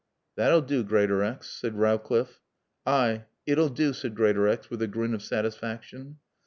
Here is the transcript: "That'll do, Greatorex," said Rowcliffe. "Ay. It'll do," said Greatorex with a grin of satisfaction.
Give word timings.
"That'll 0.35 0.61
do, 0.63 0.83
Greatorex," 0.83 1.47
said 1.47 1.75
Rowcliffe. 1.77 2.41
"Ay. 2.87 3.25
It'll 3.45 3.69
do," 3.69 3.93
said 3.93 4.15
Greatorex 4.15 4.67
with 4.71 4.81
a 4.81 4.87
grin 4.87 5.13
of 5.13 5.21
satisfaction. 5.21 6.17